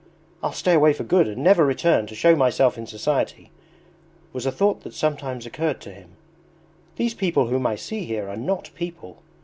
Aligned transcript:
"I'll 0.41 0.51
stay 0.51 0.73
away 0.73 0.93
for 0.93 1.03
good 1.03 1.27
and 1.27 1.43
never 1.43 1.63
return 1.63 2.07
to 2.07 2.15
show 2.15 2.35
myself 2.35 2.75
in 2.75 2.87
society," 2.87 3.51
was 4.33 4.47
a 4.47 4.51
thought 4.51 4.81
that 4.81 4.95
sometimes 4.95 5.45
occurred 5.45 5.79
to 5.81 5.91
him. 5.91 6.13
"These 6.95 7.13
people 7.13 7.49
whom 7.49 7.67
I 7.67 7.75
see 7.75 8.05
here 8.05 8.27
are 8.27 8.35
NOT 8.35 8.71
people. 8.73 9.21